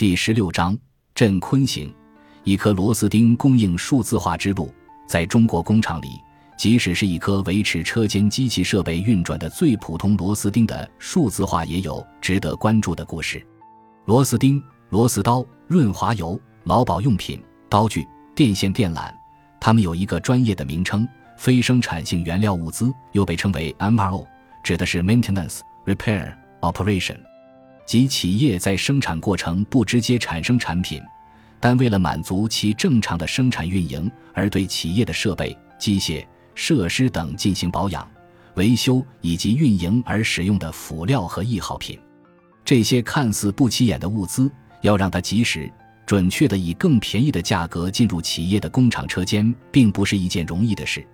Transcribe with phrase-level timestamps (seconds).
[0.00, 0.74] 第十六章：
[1.14, 1.94] 镇坤行，
[2.42, 4.72] 一颗螺丝钉供应数字化之路。
[5.06, 6.18] 在中国工厂里，
[6.56, 13.46] 即使是一颗维持车间机器设备运转的最普通螺丝钉的数字化，也有值得关注的故事。
[14.06, 17.38] 螺丝钉、螺丝刀、润滑油、劳保用品、
[17.68, 19.12] 刀具、电线电缆，
[19.60, 21.06] 它们有一个专业的名称——
[21.36, 24.26] 非生产性原料物资，又被称为 MRO，
[24.64, 26.32] 指的是 Maintenance、Repair、
[26.62, 27.18] Operation。
[27.90, 31.02] 即企业在生产过程不直接产生产品，
[31.58, 38.08] 但为了满足其正常的生产运营，而对企业的设备、机械设施等进行保养、
[38.54, 41.98] 维修以及运营而使用的辅料和易耗品。
[42.64, 44.48] 这些看似不起眼的物资，
[44.82, 45.68] 要让它及时、
[46.06, 51.04] 准确地以更便宜的价格进入企业的工厂车间，并不是一件容易的事，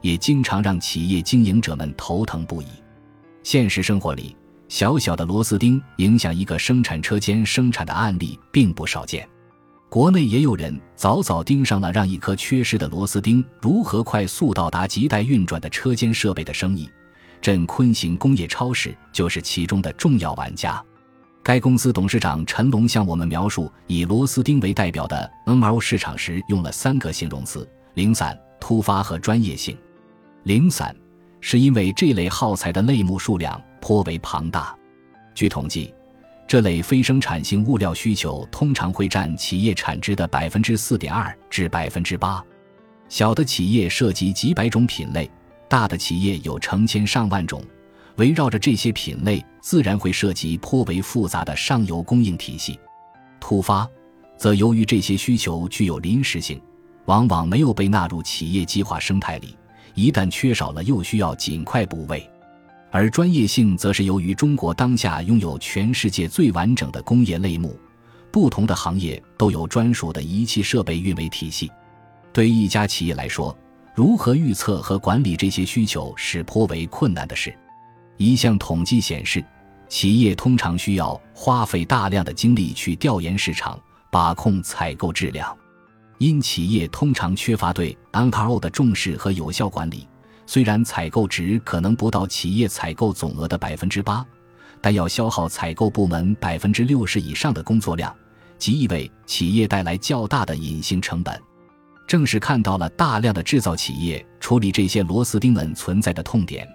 [0.00, 2.66] 也经常让企业经营者们头疼不已。
[3.44, 4.34] 现实生活里，
[4.74, 9.24] 小小的螺丝钉影响一个生产车间生产的案例并不少见，
[9.88, 16.90] 国内也有人早早盯上了让一颗缺失的螺丝钉如何快速到达亟待运转的车间设备的生意。
[17.40, 20.84] 镇坤行工业超市就是其中的重要玩家。
[21.40, 29.78] 该公司董事长陈龙向我们描述以螺丝钉为代表的 MRO 市场时，用了三个形容词：零散、突发和专业性。
[30.42, 30.92] 零散
[31.40, 33.62] 是因为这类耗材的类目数量。
[33.84, 34.74] 颇为庞大。
[35.34, 35.92] 据统计，
[36.48, 42.42] 这类非生产性物料需求通常会占企业产值的百分之四点二至百分之八。
[43.10, 45.30] 小的企业涉及几百种品类，
[45.68, 47.62] 大的企业有成千上万种。
[48.16, 52.80] 围绕着这些品类，自然会涉及颇为复杂的上游供应体系。
[53.38, 53.86] 突发，
[54.38, 56.58] 则由于这些需求具有临时性，
[57.04, 59.54] 往往没有被纳入企业计划生态里。
[59.92, 62.26] 一旦缺少了，又需要尽快补位。
[62.94, 67.76] 而专业性则是由于中国当下拥有全世界最完整的工业类目，
[68.30, 71.68] 不同的行业都有专属的仪器设备运维体系。
[72.32, 73.58] 对一家企业来说，
[73.96, 77.52] 如何预测和管理这些需求是颇为困难的事。
[78.16, 79.44] 一项统计显示，
[79.88, 83.76] 企业通常需要花费大量的精力去调研市场、
[84.08, 85.52] 把控采购质量，
[86.18, 90.06] 因企业通常缺乏对 MRO 的重视和有效管理。
[90.46, 94.24] 虽然采购值可能不到企业采购总额的百分之八，
[94.80, 98.14] 但要消耗采购部门百分之六十以上的工作量，
[98.58, 101.40] 即意味企业带来较大的隐形成本。
[102.06, 106.68] 正是看到了大量的制造企业处理这些螺丝钉们存在的痛点，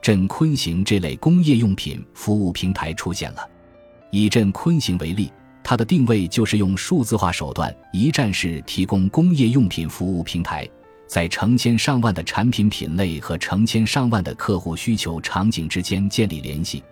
[0.00, 3.48] 镇坤行这类工业用品服务平台出现了。
[4.10, 10.68] 以镇坤行为例，它的定位就是用数字化手段一站式提供工业用品服务平台。
[11.12, 16.82] 在成千上万的产品品类和成千上万的客户需求场景之间建立联系，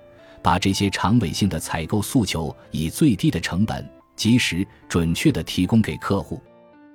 [0.42, 3.82] 把这些长尾性的采购诉求以最低的成本、
[4.16, 6.38] 及时、准确地提供给客户。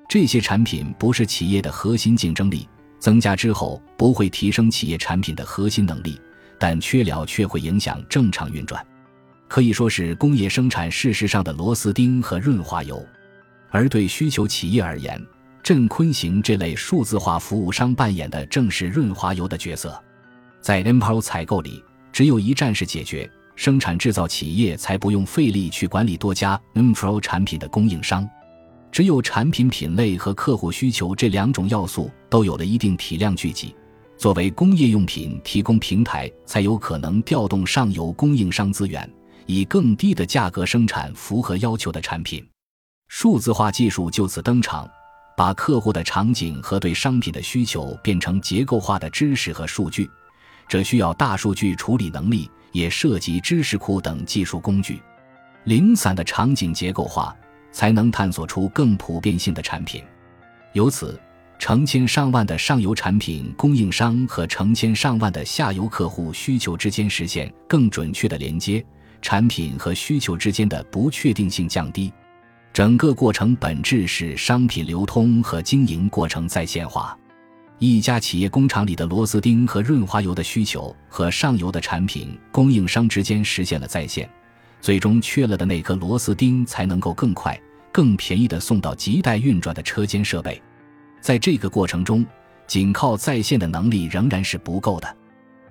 [0.08, 2.70] 这些产品不是企业的核心竞争力，
[3.00, 6.22] 增加之后不会提升企业产品的核心能力，
[6.60, 8.86] 但缺了却会影响正常运转，
[9.48, 13.04] 可以说是工业生产事实上的螺丝钉和润滑油。
[13.72, 15.20] 而对需求企业而言，
[15.66, 20.00] 镇坤行这类数字化服务商扮演的正是润滑油的角色，
[20.62, 21.84] 在 MPO 采购里，
[22.14, 28.30] 只有一站式解决，生产制造企业才不用费力去管理多家 MPO 产品的供应商。
[28.92, 33.74] 只有产品品类和客户需求这两种要素都有了一定体量聚集，
[34.20, 39.12] 作为工业用品提供平台，才有可能调动上游供应商资源，
[39.48, 42.48] 以更低的价格生产符合要求的产品。
[43.08, 44.88] 数字化技术就此登场。
[45.36, 50.10] 把客户的场景和对商品的需求变成结构化的知识和数据，
[50.68, 55.02] 这需要大数据处理能力，也涉及知识库等技术工具。
[55.66, 57.36] 零散的场景结构化，
[57.72, 60.04] 才能探索出更普遍性的产品。
[60.74, 61.20] 由此，
[61.58, 68.86] 成千上万的上游产品供应商和成千上万的下游客户需求之间实现更准确的连接，
[69.22, 72.12] 产品和需求之间的不确定性降低。
[72.76, 77.18] 整个过程本质是商品流通和经营过程在线化。
[77.80, 84.30] 一家企业工厂里的螺丝钉和润滑油的需求和上游的产品供应商之间实现了在线，
[84.82, 87.58] 最终缺了的那颗螺丝钉才能够更快、
[87.94, 90.62] 更便宜地送到亟待运转的车间设备。
[91.22, 92.26] 在这个过程中，
[92.68, 95.16] 仅靠在线的能力仍然是不够的。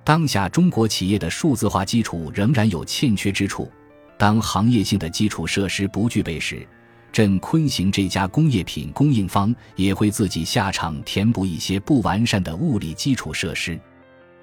[0.04, 3.70] 当下中国企业的数字化基础仍然有欠缺之处，
[4.16, 6.66] 当行业性的基础设施不具备时。
[7.14, 13.78] 镇坤行这家工业品供应方也会自己下场填补一些不完善的物理基础设施。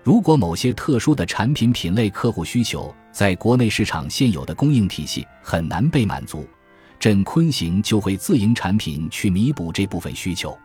[0.06, 6.47] 如果某些特殊的产品品类客户需求在国内市场现有的供应体系很难被满足，
[6.97, 10.57] 镇昆行就会自营产品去弥补这部分需求。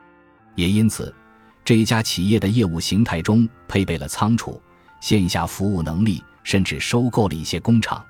[0.55, 1.13] 也因此，
[1.65, 4.63] 这家企业的业务形态中配备了仓储、
[5.01, 8.01] 线下服务能力，甚至收购了一些工厂。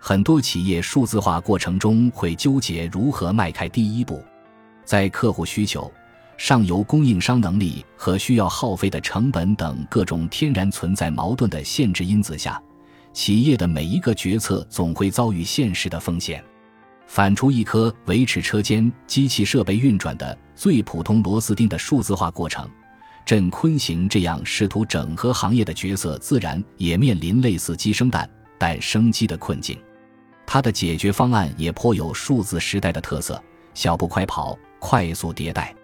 [0.00, 4.22] 很多企业数字化过程中会纠结如何迈开第一步，
[4.84, 5.92] 在客户需求、
[6.36, 12.62] 上游供应商能力和需要耗费的成本等各种天然存在矛盾的限制因子下，
[13.12, 16.42] 企业的每一个决策总会遭遇现实的风险。
[17.08, 22.68] 反出一颗维持车间机器设备运转的最普通螺丝钉的数字化过程，
[23.26, 28.28] 镇坤行这样试图整合行业的角色，自然也面临类似鸡生蛋、
[28.58, 29.76] 蛋生鸡的困境。
[30.50, 33.40] 它的解决方案也颇有数字时代的特色：
[33.74, 35.74] 小步快跑，快速迭代，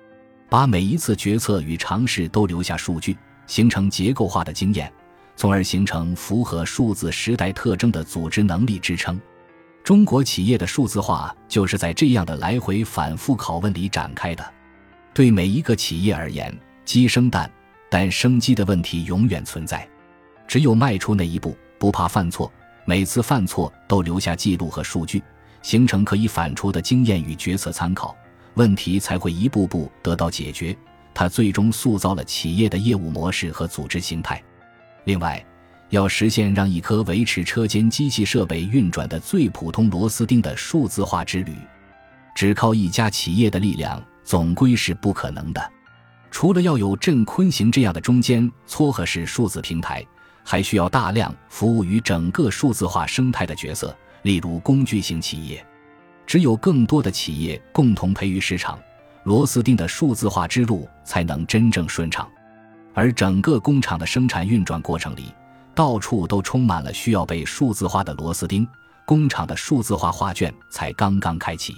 [0.49, 3.15] 把每一次决策与尝试都留下数据，
[3.47, 4.91] 形成结构化的经验，
[5.37, 9.21] 从而形成符合数字时代特征的组织能力支撑。
[9.83, 14.53] 中国企业的数字化就是在这样的来回反复拷问里展开的。
[15.13, 17.51] 对每一个企业而言，鸡生蛋，
[17.91, 19.87] 蛋生鸡的问题永远存在。
[20.49, 22.51] 只有迈出那一步，不怕犯错。
[22.85, 25.23] 每次犯错都留下记录和数据，
[25.63, 28.15] 形成可以反刍的经验与决策参考，
[28.55, 30.77] 问题才会一步步得到解决。
[31.15, 34.43] 它最终塑造了企业的业务模式和组织形态。
[35.05, 35.43] 另外，
[35.91, 41.57] 要实现让一颗维持车间机器设备运转的最普通螺丝钉的数字化之旅，
[42.35, 45.73] 只靠一家企业的力量总归是不可能的。
[46.31, 50.05] 除了要有镇坤行这样的中间撮合式数字平台。
[50.45, 55.65] 还需要大量服务于整个数字化生态的角色，例如工具型企业。
[56.27, 58.79] 只有更多的企业共同培育市场，
[59.25, 62.29] 螺丝钉的数字化之路才能真正顺畅。
[62.95, 65.35] 而整个工厂的生产运转过程里，
[65.75, 68.67] 到处都充满了需要被数字化的螺丝钉，
[69.05, 71.75] 工厂的数字化画卷才刚刚开启。